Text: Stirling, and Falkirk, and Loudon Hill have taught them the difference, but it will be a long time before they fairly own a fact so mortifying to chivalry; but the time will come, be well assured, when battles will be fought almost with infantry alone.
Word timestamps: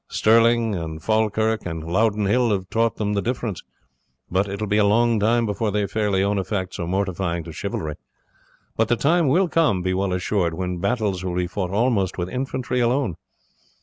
Stirling, 0.09 0.73
and 0.73 0.99
Falkirk, 1.03 1.63
and 1.63 1.83
Loudon 1.83 2.25
Hill 2.25 2.49
have 2.49 2.67
taught 2.71 2.95
them 2.95 3.13
the 3.13 3.21
difference, 3.21 3.61
but 4.31 4.47
it 4.47 4.59
will 4.59 4.65
be 4.67 4.79
a 4.79 4.83
long 4.83 5.19
time 5.19 5.45
before 5.45 5.69
they 5.69 5.85
fairly 5.85 6.23
own 6.23 6.39
a 6.39 6.43
fact 6.43 6.73
so 6.73 6.87
mortifying 6.87 7.43
to 7.43 7.53
chivalry; 7.53 7.93
but 8.75 8.87
the 8.87 8.95
time 8.95 9.27
will 9.27 9.47
come, 9.47 9.83
be 9.83 9.93
well 9.93 10.11
assured, 10.11 10.55
when 10.55 10.79
battles 10.79 11.23
will 11.23 11.35
be 11.35 11.45
fought 11.45 11.69
almost 11.69 12.17
with 12.17 12.29
infantry 12.29 12.79
alone. 12.79 13.13